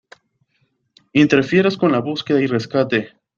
¡Interfieres 1.13 1.77
con 1.77 1.91
la 1.91 1.99
búsqueda 1.99 2.41
y 2.41 2.47
rescate! 2.47 3.13